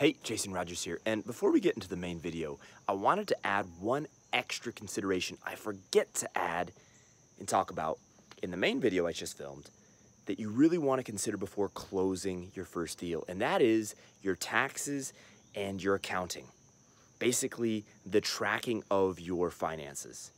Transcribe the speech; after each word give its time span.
Hey, 0.00 0.16
Jason 0.22 0.54
Rogers 0.54 0.82
here, 0.82 0.98
and 1.04 1.26
before 1.26 1.52
we 1.52 1.60
get 1.60 1.74
into 1.74 1.86
the 1.86 1.94
main 1.94 2.20
video, 2.20 2.58
I 2.88 2.92
wanted 2.92 3.28
to 3.28 3.46
add 3.46 3.66
one 3.78 4.06
extra 4.32 4.72
consideration 4.72 5.36
I 5.44 5.56
forget 5.56 6.14
to 6.14 6.38
add 6.38 6.72
and 7.38 7.46
talk 7.46 7.70
about 7.70 7.98
in 8.42 8.50
the 8.50 8.56
main 8.56 8.80
video 8.80 9.06
I 9.06 9.12
just 9.12 9.36
filmed 9.36 9.68
that 10.24 10.40
you 10.40 10.48
really 10.48 10.78
want 10.78 11.00
to 11.00 11.04
consider 11.04 11.36
before 11.36 11.68
closing 11.68 12.50
your 12.54 12.64
first 12.64 12.98
deal, 12.98 13.26
and 13.28 13.42
that 13.42 13.60
is 13.60 13.94
your 14.22 14.36
taxes 14.36 15.12
and 15.54 15.82
your 15.82 15.96
accounting. 15.96 16.46
Basically, 17.18 17.84
the 18.06 18.22
tracking 18.22 18.82
of 18.90 19.20
your 19.20 19.50
finances. 19.50 20.30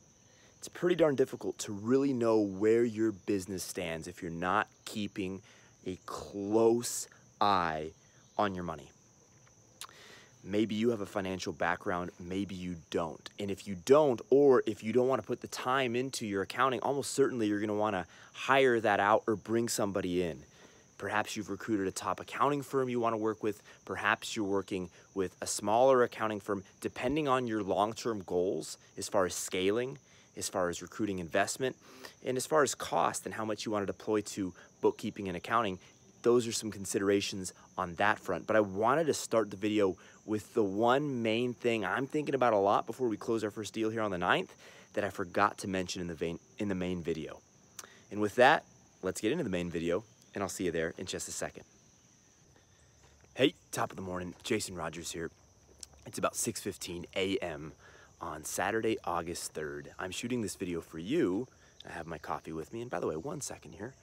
It's 0.57 0.67
pretty 0.67 0.95
darn 0.95 1.15
difficult 1.15 1.57
to 1.59 1.71
really 1.71 2.11
know 2.11 2.37
where 2.37 2.83
your 2.83 3.13
business 3.13 3.63
stands 3.63 4.09
if 4.09 4.21
you're 4.21 4.29
not 4.29 4.67
keeping 4.83 5.41
a 5.87 5.97
close 6.05 7.07
eye 7.39 7.91
on 8.37 8.55
your 8.55 8.65
money. 8.65 8.89
Maybe 10.45 10.75
you 10.75 10.89
have 10.89 10.99
a 10.99 11.05
financial 11.05 11.53
background, 11.53 12.11
maybe 12.19 12.53
you 12.53 12.75
don't. 12.89 13.29
And 13.39 13.49
if 13.49 13.65
you 13.65 13.77
don't, 13.85 14.21
or 14.29 14.61
if 14.65 14.83
you 14.83 14.91
don't 14.91 15.07
want 15.07 15.21
to 15.21 15.27
put 15.27 15.39
the 15.39 15.47
time 15.47 15.95
into 15.95 16.27
your 16.27 16.41
accounting, 16.41 16.81
almost 16.81 17.11
certainly 17.11 17.47
you're 17.47 17.59
going 17.59 17.69
to 17.69 17.73
want 17.73 17.95
to 17.95 18.05
hire 18.33 18.81
that 18.81 18.99
out 18.99 19.23
or 19.25 19.37
bring 19.37 19.69
somebody 19.69 20.21
in. 20.21 20.43
Perhaps 20.97 21.35
you've 21.37 21.49
recruited 21.49 21.87
a 21.87 21.91
top 21.91 22.19
accounting 22.19 22.61
firm 22.61 22.89
you 22.89 22.99
want 22.99 23.13
to 23.13 23.17
work 23.17 23.41
with. 23.41 23.63
Perhaps 23.85 24.35
you're 24.35 24.45
working 24.45 24.89
with 25.13 25.35
a 25.41 25.47
smaller 25.47 26.03
accounting 26.03 26.41
firm, 26.41 26.63
depending 26.81 27.27
on 27.27 27.47
your 27.47 27.63
long 27.63 27.93
term 27.93 28.21
goals 28.25 28.77
as 28.97 29.07
far 29.07 29.25
as 29.25 29.33
scaling, 29.33 29.97
as 30.35 30.49
far 30.49 30.69
as 30.69 30.81
recruiting 30.81 31.19
investment, 31.19 31.75
and 32.25 32.37
as 32.37 32.45
far 32.45 32.63
as 32.63 32.75
cost 32.75 33.25
and 33.25 33.33
how 33.33 33.45
much 33.45 33.65
you 33.65 33.71
want 33.71 33.83
to 33.83 33.87
deploy 33.87 34.21
to 34.21 34.53
bookkeeping 34.81 35.27
and 35.27 35.37
accounting 35.37 35.79
those 36.23 36.47
are 36.47 36.51
some 36.51 36.71
considerations 36.71 37.53
on 37.77 37.95
that 37.95 38.17
front. 38.17 38.47
But 38.47 38.55
I 38.55 38.61
wanted 38.61 39.07
to 39.07 39.13
start 39.13 39.51
the 39.51 39.57
video 39.57 39.95
with 40.25 40.53
the 40.53 40.63
one 40.63 41.21
main 41.21 41.53
thing 41.53 41.85
I'm 41.85 42.07
thinking 42.07 42.33
about 42.33 42.53
a 42.53 42.57
lot 42.57 42.87
before 42.87 43.07
we 43.07 43.17
close 43.17 43.43
our 43.43 43.51
first 43.51 43.73
deal 43.73 43.89
here 43.89 44.01
on 44.01 44.11
the 44.11 44.17
9th 44.17 44.49
that 44.93 45.03
I 45.03 45.09
forgot 45.09 45.57
to 45.59 45.67
mention 45.67 46.01
in 46.01 46.07
the, 46.07 46.15
vein, 46.15 46.39
in 46.57 46.69
the 46.69 46.75
main 46.75 47.03
video. 47.03 47.39
And 48.09 48.21
with 48.21 48.35
that, 48.35 48.63
let's 49.01 49.21
get 49.21 49.31
into 49.31 49.43
the 49.43 49.49
main 49.49 49.69
video, 49.69 50.03
and 50.33 50.43
I'll 50.43 50.49
see 50.49 50.65
you 50.65 50.71
there 50.71 50.93
in 50.97 51.05
just 51.05 51.27
a 51.27 51.31
second. 51.31 51.63
Hey, 53.35 53.55
top 53.71 53.89
of 53.89 53.95
the 53.95 54.03
morning, 54.03 54.35
Jason 54.43 54.75
Rogers 54.75 55.11
here. 55.11 55.31
It's 56.05 56.19
about 56.19 56.33
6.15 56.33 57.05
a.m. 57.15 57.73
on 58.21 58.43
Saturday, 58.43 58.97
August 59.03 59.53
3rd. 59.55 59.87
I'm 59.97 60.11
shooting 60.11 60.41
this 60.41 60.55
video 60.55 60.79
for 60.79 60.99
you. 60.99 61.47
I 61.87 61.91
have 61.91 62.05
my 62.05 62.19
coffee 62.19 62.51
with 62.53 62.71
me, 62.71 62.81
and 62.81 62.91
by 62.91 62.99
the 62.99 63.07
way, 63.07 63.15
one 63.15 63.41
second 63.41 63.73
here. 63.73 63.93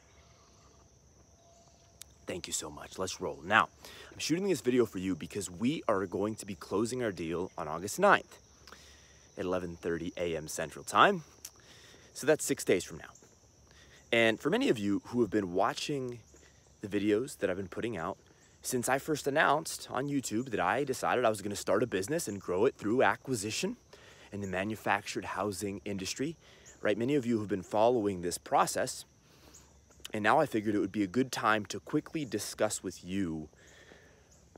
Thank 2.30 2.46
you 2.46 2.52
so 2.52 2.70
much. 2.70 2.96
Let's 2.96 3.20
roll. 3.20 3.40
Now, 3.44 3.68
I'm 4.12 4.20
shooting 4.20 4.48
this 4.48 4.60
video 4.60 4.86
for 4.86 4.98
you 4.98 5.16
because 5.16 5.50
we 5.50 5.82
are 5.88 6.06
going 6.06 6.36
to 6.36 6.46
be 6.46 6.54
closing 6.54 7.02
our 7.02 7.10
deal 7.10 7.50
on 7.58 7.66
August 7.66 8.00
9th 8.00 8.38
at 9.36 9.44
11.30 9.44 10.16
a.m. 10.16 10.46
Central 10.46 10.84
Time. 10.84 11.24
So 12.14 12.28
that's 12.28 12.44
six 12.44 12.64
days 12.64 12.84
from 12.84 12.98
now. 12.98 13.10
And 14.12 14.38
for 14.38 14.48
many 14.48 14.68
of 14.68 14.78
you 14.78 15.02
who 15.06 15.22
have 15.22 15.30
been 15.32 15.54
watching 15.54 16.20
the 16.82 16.86
videos 16.86 17.36
that 17.38 17.50
I've 17.50 17.56
been 17.56 17.66
putting 17.66 17.96
out, 17.96 18.16
since 18.62 18.88
I 18.88 19.00
first 19.00 19.26
announced 19.26 19.88
on 19.90 20.06
YouTube 20.06 20.50
that 20.50 20.60
I 20.60 20.84
decided 20.84 21.24
I 21.24 21.30
was 21.30 21.42
going 21.42 21.50
to 21.50 21.56
start 21.56 21.82
a 21.82 21.88
business 21.88 22.28
and 22.28 22.40
grow 22.40 22.64
it 22.64 22.76
through 22.76 23.02
acquisition 23.02 23.76
in 24.30 24.40
the 24.40 24.46
manufactured 24.46 25.24
housing 25.24 25.80
industry, 25.84 26.36
right? 26.80 26.96
Many 26.96 27.16
of 27.16 27.26
you 27.26 27.40
have 27.40 27.48
been 27.48 27.64
following 27.64 28.22
this 28.22 28.38
process 28.38 29.04
and 30.12 30.22
now 30.22 30.40
I 30.40 30.46
figured 30.46 30.74
it 30.74 30.80
would 30.80 30.92
be 30.92 31.02
a 31.02 31.08
good 31.08 31.30
time 31.30 31.64
to 31.66 31.80
quickly 31.80 32.24
discuss 32.24 32.82
with 32.82 33.04
you 33.04 33.48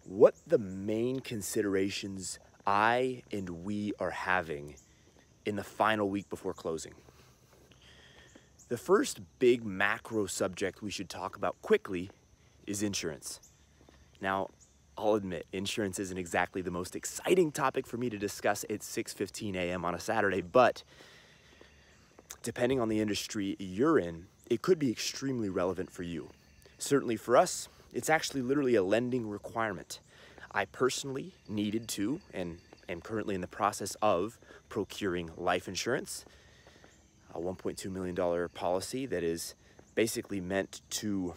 what 0.04 0.34
the 0.46 0.58
main 0.58 1.20
considerations 1.20 2.38
I 2.66 3.22
and 3.30 3.64
we 3.64 3.92
are 3.98 4.10
having 4.10 4.76
in 5.44 5.56
the 5.56 5.64
final 5.64 6.08
week 6.08 6.28
before 6.30 6.54
closing. 6.54 6.94
The 8.68 8.76
first 8.78 9.20
big 9.38 9.64
macro 9.64 10.26
subject 10.26 10.82
we 10.82 10.90
should 10.90 11.10
talk 11.10 11.36
about 11.36 11.60
quickly 11.60 12.10
is 12.66 12.82
insurance. 12.82 13.40
Now, 14.20 14.48
I'll 14.96 15.14
admit, 15.14 15.46
insurance 15.52 15.98
isn't 15.98 16.16
exactly 16.16 16.62
the 16.62 16.70
most 16.70 16.94
exciting 16.94 17.50
topic 17.50 17.86
for 17.86 17.96
me 17.96 18.08
to 18.10 18.18
discuss 18.18 18.64
at 18.64 18.80
6:15 18.80 19.54
a.m. 19.56 19.84
on 19.84 19.94
a 19.94 20.00
Saturday, 20.00 20.40
but 20.40 20.82
depending 22.42 22.80
on 22.80 22.88
the 22.88 23.00
industry 23.00 23.56
you're 23.58 23.98
in, 23.98 24.26
it 24.52 24.60
could 24.60 24.78
be 24.78 24.90
extremely 24.90 25.48
relevant 25.48 25.90
for 25.90 26.02
you. 26.02 26.28
Certainly 26.76 27.16
for 27.16 27.38
us, 27.38 27.68
it's 27.94 28.10
actually 28.10 28.42
literally 28.42 28.74
a 28.74 28.82
lending 28.82 29.28
requirement. 29.28 30.00
I 30.52 30.66
personally 30.66 31.32
needed 31.48 31.88
to 31.88 32.20
and 32.34 32.58
am 32.86 33.00
currently 33.00 33.34
in 33.34 33.40
the 33.40 33.46
process 33.46 33.96
of 34.02 34.38
procuring 34.68 35.30
life 35.38 35.68
insurance, 35.68 36.26
a 37.34 37.38
$1.2 37.40 37.90
million 37.90 38.48
policy 38.50 39.06
that 39.06 39.24
is 39.24 39.54
basically 39.94 40.40
meant 40.40 40.82
to 40.90 41.34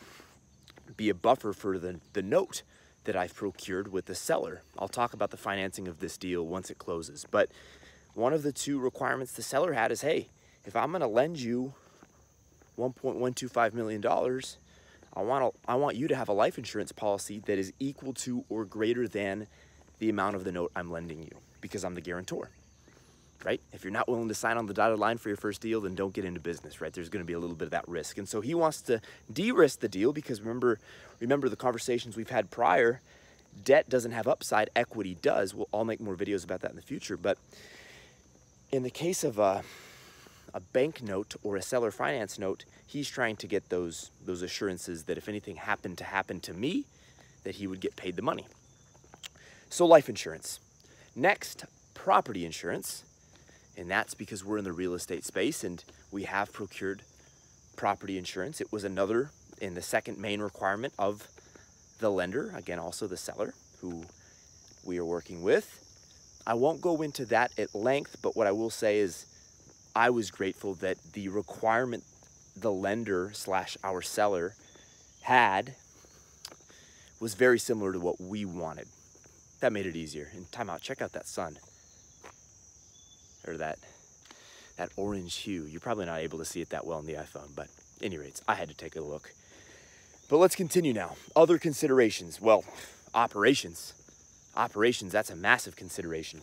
be 0.97 1.09
a 1.09 1.15
buffer 1.15 1.53
for 1.53 1.79
the, 1.79 2.01
the 2.11 2.21
note 2.21 2.63
that 3.05 3.15
I've 3.15 3.33
procured 3.33 3.93
with 3.93 4.07
the 4.07 4.15
seller. 4.15 4.61
I'll 4.77 4.89
talk 4.89 5.13
about 5.13 5.31
the 5.31 5.37
financing 5.37 5.87
of 5.87 5.99
this 5.99 6.17
deal 6.17 6.45
once 6.45 6.69
it 6.69 6.79
closes. 6.79 7.25
But 7.29 7.49
one 8.13 8.33
of 8.33 8.43
the 8.43 8.51
two 8.51 8.77
requirements 8.77 9.31
the 9.31 9.41
seller 9.41 9.71
had 9.71 9.91
is, 9.91 10.01
hey, 10.01 10.27
if 10.65 10.75
I'm 10.75 10.91
gonna 10.91 11.07
lend 11.07 11.39
you 11.39 11.75
$1.125 12.77 13.73
million, 13.73 14.05
I 15.15 15.21
want, 15.21 15.53
to, 15.53 15.59
I 15.69 15.75
want 15.75 15.95
you 15.95 16.07
to 16.09 16.15
have 16.15 16.27
a 16.27 16.33
life 16.33 16.57
insurance 16.57 16.91
policy 16.91 17.39
that 17.45 17.57
is 17.57 17.71
equal 17.79 18.13
to 18.13 18.43
or 18.49 18.65
greater 18.65 19.07
than 19.07 19.47
the 19.99 20.09
amount 20.09 20.35
of 20.35 20.43
the 20.43 20.51
note 20.51 20.71
I'm 20.75 20.91
lending 20.91 21.23
you 21.23 21.31
because 21.61 21.85
I'm 21.85 21.95
the 21.95 22.01
guarantor, 22.01 22.49
right? 23.45 23.61
If 23.71 23.83
you're 23.83 23.93
not 23.93 24.09
willing 24.09 24.27
to 24.27 24.35
sign 24.35 24.57
on 24.57 24.65
the 24.65 24.73
dotted 24.73 24.99
line 24.99 25.17
for 25.17 25.29
your 25.29 25.37
first 25.37 25.61
deal, 25.61 25.81
then 25.81 25.95
don't 25.95 26.13
get 26.13 26.25
into 26.25 26.41
business, 26.41 26.81
right? 26.81 26.91
There's 26.91 27.07
going 27.07 27.23
to 27.23 27.27
be 27.27 27.33
a 27.33 27.39
little 27.39 27.55
bit 27.55 27.65
of 27.65 27.71
that 27.71 27.87
risk. 27.87 28.17
And 28.17 28.27
so 28.27 28.41
he 28.41 28.53
wants 28.53 28.81
to 28.83 28.99
de-risk 29.31 29.79
the 29.79 29.87
deal 29.87 30.11
because 30.11 30.41
remember, 30.41 30.79
remember 31.21 31.47
the 31.47 31.55
conversations 31.55 32.17
we've 32.17 32.29
had 32.29 32.51
prior, 32.51 32.99
debt 33.63 33.87
doesn't 33.87 34.11
have 34.11 34.27
upside, 34.27 34.69
equity 34.75 35.15
does. 35.21 35.55
We'll, 35.55 35.69
I'll 35.73 35.85
make 35.85 36.01
more 36.01 36.15
videos 36.15 36.43
about 36.43 36.59
that 36.61 36.71
in 36.71 36.75
the 36.75 36.81
future. 36.81 37.15
But 37.15 37.37
in 38.71 38.83
the 38.83 38.89
case 38.89 39.23
of, 39.23 39.39
uh, 39.39 39.61
a 40.55 40.61
bank 40.61 41.03
note 41.03 41.35
or 41.43 41.57
a 41.57 41.61
seller 41.61 41.91
finance 41.91 42.39
note, 42.39 42.63
he's 42.87 43.09
trying 43.09 43.35
to 43.35 43.45
get 43.45 43.67
those, 43.67 44.09
those 44.25 44.41
assurances 44.41 45.03
that 45.03 45.17
if 45.17 45.27
anything 45.27 45.57
happened 45.57 45.97
to 45.97 46.05
happen 46.05 46.39
to 46.39 46.53
me, 46.53 46.85
that 47.43 47.55
he 47.55 47.67
would 47.67 47.81
get 47.81 47.97
paid 47.97 48.15
the 48.15 48.21
money. 48.21 48.47
So 49.69 49.85
life 49.85 50.07
insurance. 50.07 50.61
Next, 51.13 51.65
property 51.93 52.45
insurance. 52.45 53.03
And 53.77 53.91
that's 53.91 54.13
because 54.13 54.45
we're 54.45 54.57
in 54.57 54.63
the 54.63 54.71
real 54.71 54.93
estate 54.93 55.25
space 55.25 55.65
and 55.65 55.83
we 56.09 56.23
have 56.23 56.53
procured 56.53 57.01
property 57.75 58.17
insurance. 58.17 58.61
It 58.61 58.71
was 58.71 58.85
another 58.85 59.31
in 59.59 59.73
the 59.75 59.81
second 59.81 60.17
main 60.17 60.41
requirement 60.41 60.93
of 60.97 61.27
the 61.99 62.09
lender, 62.09 62.53
again, 62.55 62.79
also 62.79 63.07
the 63.07 63.17
seller 63.17 63.53
who 63.81 64.05
we 64.85 64.97
are 64.99 65.05
working 65.05 65.41
with. 65.43 65.81
I 66.47 66.53
won't 66.53 66.79
go 66.79 67.01
into 67.01 67.25
that 67.25 67.51
at 67.59 67.75
length, 67.75 68.17
but 68.21 68.37
what 68.37 68.47
I 68.47 68.51
will 68.53 68.69
say 68.69 68.99
is 68.99 69.25
I 69.95 70.09
was 70.09 70.29
grateful 70.29 70.73
that 70.75 70.97
the 71.13 71.29
requirement 71.29 72.03
the 72.57 72.71
lender 72.71 73.31
slash 73.33 73.77
our 73.83 74.01
seller 74.01 74.53
had 75.21 75.75
was 77.21 77.33
very 77.33 77.59
similar 77.59 77.93
to 77.93 77.99
what 77.99 78.19
we 78.19 78.43
wanted. 78.43 78.87
That 79.61 79.71
made 79.71 79.85
it 79.85 79.95
easier. 79.95 80.29
And 80.33 80.51
time 80.51 80.69
out, 80.69 80.81
check 80.81 81.01
out 81.01 81.13
that 81.13 81.27
sun. 81.27 81.57
Or 83.47 83.57
that 83.57 83.79
that 84.77 84.89
orange 84.97 85.35
hue. 85.35 85.65
You're 85.65 85.79
probably 85.79 86.05
not 86.05 86.19
able 86.19 86.39
to 86.39 86.45
see 86.45 86.59
it 86.59 86.69
that 86.71 86.85
well 86.85 86.97
on 86.97 87.05
the 87.05 87.13
iPhone, 87.13 87.55
but 87.55 87.67
any 88.01 88.17
rates, 88.17 88.41
I 88.45 88.55
had 88.55 88.67
to 88.67 88.75
take 88.75 88.97
a 88.97 89.01
look. 89.01 89.31
But 90.29 90.37
let's 90.37 90.55
continue 90.55 90.91
now. 90.91 91.15
Other 91.35 91.57
considerations. 91.57 92.41
Well, 92.41 92.65
operations. 93.13 93.93
Operations, 94.57 95.13
that's 95.13 95.29
a 95.29 95.35
massive 95.35 95.77
consideration 95.77 96.41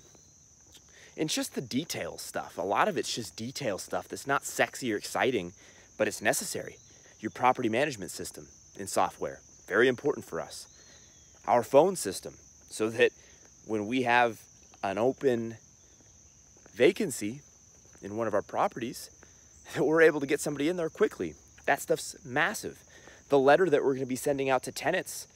and 1.17 1.29
just 1.29 1.55
the 1.55 1.61
detail 1.61 2.19
stuff. 2.19 2.59
A 2.59 2.63
lot 2.63 2.89
of 2.89 2.97
it's 2.97 3.15
just 3.15 3.37
detail 3.37 3.79
stuff 3.79 4.09
that's 4.09 4.27
not 4.27 4.45
sexy 4.45 4.93
or 4.93 4.97
exciting, 4.97 5.53
but 5.99 6.09
it's 6.09 6.23
necessary. 6.23 6.77
Your 7.21 7.31
property 7.31 7.69
management 7.69 8.11
system 8.11 8.49
and 8.79 8.89
software, 8.89 9.41
very 9.69 9.89
important 9.89 10.25
for 10.25 10.41
us. 10.41 10.67
Our 11.47 11.63
phone 11.63 11.97
system, 11.97 12.35
so 12.71 12.89
that 12.91 13.13
when 13.67 13.87
we 13.87 14.03
have 14.03 14.41
an 14.83 14.99
open 14.99 15.57
vacancy 16.75 17.41
in 18.03 18.17
one 18.17 18.27
of 18.27 18.35
our 18.35 18.43
properties, 18.43 19.11
that 19.75 19.85
we're 19.85 20.03
able 20.03 20.21
to 20.21 20.27
get 20.27 20.41
somebody 20.41 20.69
in 20.69 20.77
there 20.77 20.89
quickly. 20.89 21.35
That 21.67 21.81
stuff's 21.81 22.17
massive. 22.25 22.83
The 23.29 23.39
letter 23.39 23.69
that 23.71 23.83
we're 23.83 23.95
going 23.95 24.01
to 24.01 24.07
be 24.07 24.17
sending 24.17 24.51
out 24.51 24.63
to 24.65 24.73
tenants 24.73 25.29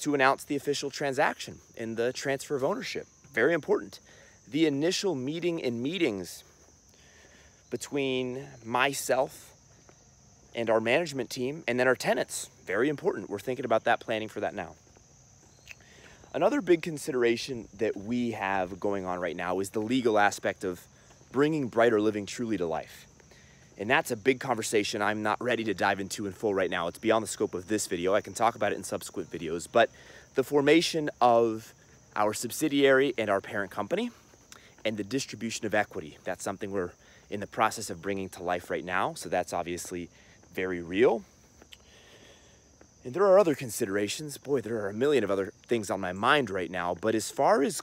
to 0.00 0.14
announce 0.14 0.44
the 0.44 0.54
official 0.54 0.90
transaction 0.90 1.58
and 1.76 1.96
the 1.96 2.12
transfer 2.12 2.54
of 2.54 2.62
ownership, 2.62 3.06
very 3.32 3.52
important 3.52 3.98
the 4.50 4.66
initial 4.66 5.14
meeting 5.14 5.62
and 5.62 5.82
meetings 5.82 6.44
between 7.70 8.46
myself 8.64 9.54
and 10.54 10.70
our 10.70 10.80
management 10.80 11.28
team 11.30 11.62
and 11.68 11.78
then 11.78 11.86
our 11.86 11.94
tenants. 11.94 12.50
Very 12.64 12.88
important. 12.88 13.28
We're 13.28 13.38
thinking 13.38 13.64
about 13.64 13.84
that 13.84 14.00
planning 14.00 14.28
for 14.28 14.40
that 14.40 14.54
now. 14.54 14.74
Another 16.34 16.60
big 16.60 16.82
consideration 16.82 17.68
that 17.78 17.96
we 17.96 18.32
have 18.32 18.78
going 18.78 19.06
on 19.06 19.18
right 19.18 19.36
now 19.36 19.60
is 19.60 19.70
the 19.70 19.80
legal 19.80 20.18
aspect 20.18 20.64
of 20.64 20.80
bringing 21.32 21.68
Brighter 21.68 22.00
Living 22.00 22.26
truly 22.26 22.56
to 22.56 22.66
life. 22.66 23.06
And 23.78 23.88
that's 23.88 24.10
a 24.10 24.16
big 24.16 24.40
conversation 24.40 25.00
I'm 25.00 25.22
not 25.22 25.40
ready 25.40 25.64
to 25.64 25.74
dive 25.74 26.00
into 26.00 26.26
in 26.26 26.32
full 26.32 26.52
right 26.52 26.70
now. 26.70 26.88
It's 26.88 26.98
beyond 26.98 27.22
the 27.22 27.28
scope 27.28 27.54
of 27.54 27.68
this 27.68 27.86
video. 27.86 28.14
I 28.14 28.20
can 28.20 28.34
talk 28.34 28.56
about 28.56 28.72
it 28.72 28.76
in 28.76 28.84
subsequent 28.84 29.30
videos. 29.30 29.68
But 29.70 29.90
the 30.34 30.42
formation 30.42 31.10
of 31.20 31.72
our 32.16 32.34
subsidiary 32.34 33.14
and 33.16 33.30
our 33.30 33.40
parent 33.40 33.70
company 33.70 34.10
and 34.88 34.96
the 34.96 35.04
distribution 35.04 35.66
of 35.66 35.74
equity, 35.74 36.16
that's 36.24 36.42
something 36.42 36.70
we're 36.70 36.92
in 37.28 37.40
the 37.40 37.46
process 37.46 37.90
of 37.90 38.00
bringing 38.00 38.30
to 38.30 38.42
life 38.42 38.70
right 38.70 38.84
now. 38.84 39.12
So 39.12 39.28
that's 39.28 39.52
obviously 39.52 40.08
very 40.54 40.80
real. 40.80 41.22
And 43.04 43.12
there 43.12 43.24
are 43.24 43.38
other 43.38 43.54
considerations. 43.54 44.38
Boy, 44.38 44.62
there 44.62 44.82
are 44.82 44.88
a 44.88 44.94
million 44.94 45.24
of 45.24 45.30
other 45.30 45.52
things 45.66 45.90
on 45.90 46.00
my 46.00 46.14
mind 46.14 46.48
right 46.48 46.70
now. 46.70 46.96
But 46.98 47.14
as 47.14 47.30
far 47.30 47.62
as 47.62 47.82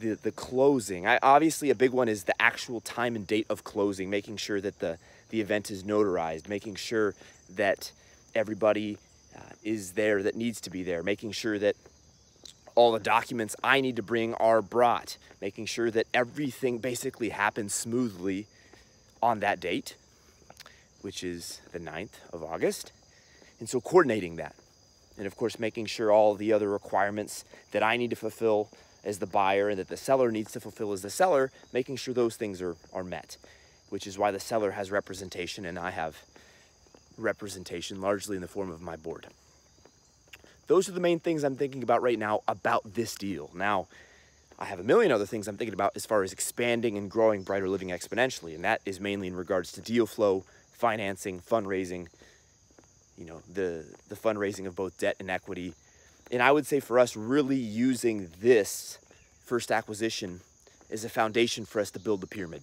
the, 0.00 0.14
the 0.14 0.32
closing, 0.32 1.06
I, 1.06 1.20
obviously 1.22 1.70
a 1.70 1.76
big 1.76 1.92
one 1.92 2.08
is 2.08 2.24
the 2.24 2.34
actual 2.42 2.80
time 2.80 3.14
and 3.14 3.24
date 3.24 3.46
of 3.48 3.62
closing, 3.62 4.10
making 4.10 4.38
sure 4.38 4.60
that 4.60 4.80
the, 4.80 4.98
the 5.30 5.40
event 5.40 5.70
is 5.70 5.84
notarized, 5.84 6.48
making 6.48 6.74
sure 6.74 7.14
that 7.54 7.92
everybody 8.34 8.98
uh, 9.36 9.40
is 9.62 9.92
there 9.92 10.24
that 10.24 10.34
needs 10.34 10.60
to 10.62 10.70
be 10.70 10.82
there, 10.82 11.04
making 11.04 11.30
sure 11.30 11.56
that 11.60 11.76
all 12.76 12.92
the 12.92 13.00
documents 13.00 13.56
I 13.64 13.80
need 13.80 13.96
to 13.96 14.02
bring 14.02 14.34
are 14.34 14.62
brought, 14.62 15.16
making 15.40 15.66
sure 15.66 15.90
that 15.90 16.06
everything 16.14 16.78
basically 16.78 17.30
happens 17.30 17.74
smoothly 17.74 18.46
on 19.22 19.40
that 19.40 19.58
date, 19.58 19.96
which 21.00 21.24
is 21.24 21.60
the 21.72 21.80
9th 21.80 22.20
of 22.32 22.44
August. 22.44 22.92
And 23.58 23.68
so 23.68 23.80
coordinating 23.80 24.36
that. 24.36 24.54
And 25.16 25.26
of 25.26 25.34
course, 25.36 25.58
making 25.58 25.86
sure 25.86 26.12
all 26.12 26.34
the 26.34 26.52
other 26.52 26.68
requirements 26.68 27.44
that 27.72 27.82
I 27.82 27.96
need 27.96 28.10
to 28.10 28.16
fulfill 28.16 28.68
as 29.02 29.18
the 29.18 29.26
buyer 29.26 29.70
and 29.70 29.78
that 29.78 29.88
the 29.88 29.96
seller 29.96 30.30
needs 30.30 30.52
to 30.52 30.60
fulfill 30.60 30.92
as 30.92 31.00
the 31.00 31.10
seller, 31.10 31.50
making 31.72 31.96
sure 31.96 32.12
those 32.12 32.36
things 32.36 32.60
are, 32.60 32.76
are 32.92 33.04
met, 33.04 33.38
which 33.88 34.06
is 34.06 34.18
why 34.18 34.30
the 34.30 34.40
seller 34.40 34.72
has 34.72 34.90
representation 34.90 35.64
and 35.64 35.78
I 35.78 35.90
have 35.92 36.18
representation 37.16 38.02
largely 38.02 38.36
in 38.36 38.42
the 38.42 38.48
form 38.48 38.70
of 38.70 38.82
my 38.82 38.96
board. 38.96 39.28
Those 40.66 40.88
are 40.88 40.92
the 40.92 41.00
main 41.00 41.20
things 41.20 41.44
I'm 41.44 41.56
thinking 41.56 41.82
about 41.82 42.02
right 42.02 42.18
now 42.18 42.42
about 42.48 42.94
this 42.94 43.14
deal. 43.14 43.50
Now, 43.54 43.86
I 44.58 44.64
have 44.64 44.80
a 44.80 44.84
million 44.84 45.12
other 45.12 45.26
things 45.26 45.48
I'm 45.48 45.56
thinking 45.56 45.74
about 45.74 45.92
as 45.94 46.06
far 46.06 46.22
as 46.22 46.32
expanding 46.32 46.96
and 46.96 47.10
growing 47.10 47.42
Brighter 47.42 47.68
Living 47.68 47.90
exponentially, 47.90 48.54
and 48.54 48.64
that 48.64 48.80
is 48.86 49.00
mainly 49.00 49.28
in 49.28 49.36
regards 49.36 49.70
to 49.72 49.80
deal 49.80 50.06
flow, 50.06 50.44
financing, 50.72 51.40
fundraising, 51.40 52.08
you 53.16 53.26
know, 53.26 53.42
the, 53.52 53.84
the 54.08 54.14
fundraising 54.14 54.66
of 54.66 54.74
both 54.74 54.98
debt 54.98 55.16
and 55.20 55.30
equity. 55.30 55.74
And 56.30 56.42
I 56.42 56.52
would 56.52 56.66
say 56.66 56.80
for 56.80 56.98
us, 56.98 57.16
really 57.16 57.56
using 57.56 58.30
this 58.40 58.98
first 59.44 59.70
acquisition 59.70 60.40
as 60.90 61.04
a 61.04 61.08
foundation 61.08 61.64
for 61.64 61.80
us 61.80 61.90
to 61.92 62.00
build 62.00 62.20
the 62.20 62.26
pyramid. 62.26 62.62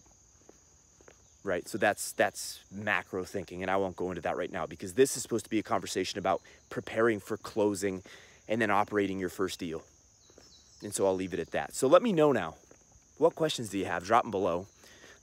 Right, 1.45 1.67
so 1.67 1.77
that's 1.77 2.13
that's 2.13 2.61
macro 2.71 3.25
thinking, 3.25 3.63
and 3.63 3.69
I 3.69 3.75
won't 3.75 3.97
go 3.97 4.09
into 4.11 4.21
that 4.21 4.37
right 4.37 4.51
now 4.51 4.65
because 4.65 4.93
this 4.93 5.17
is 5.17 5.23
supposed 5.23 5.43
to 5.43 5.49
be 5.49 5.59
a 5.59 5.63
conversation 5.63 6.17
about 6.17 6.41
preparing 6.69 7.19
for 7.19 7.35
closing 7.35 8.01
and 8.47 8.61
then 8.61 8.71
operating 8.71 9.19
your 9.19 9.27
first 9.27 9.59
deal. 9.59 9.83
And 10.83 10.93
so 10.93 11.05
I'll 11.05 11.15
leave 11.15 11.33
it 11.33 11.41
at 11.41 11.51
that. 11.51 11.73
So 11.75 11.87
let 11.87 12.01
me 12.01 12.13
know 12.13 12.31
now. 12.31 12.55
What 13.17 13.35
questions 13.35 13.69
do 13.69 13.77
you 13.77 13.85
have? 13.85 14.05
Drop 14.05 14.23
them 14.23 14.31
below. 14.31 14.67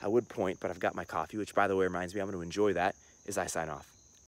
I 0.03 0.09
would 0.09 0.29
point, 0.29 0.59
but 0.61 0.71
I've 0.71 0.79
got 0.79 0.95
my 0.95 1.05
coffee, 1.05 1.39
which 1.39 1.55
by 1.55 1.69
the 1.69 1.77
way 1.77 1.85
reminds 1.85 2.15
me 2.15 2.21
I'm 2.21 2.27
going 2.27 2.39
to 2.39 2.43
enjoy 2.43 2.75
that 2.75 2.95
as 3.27 3.39
I 3.39 3.47
sign 3.47 3.69
off. 3.69 3.87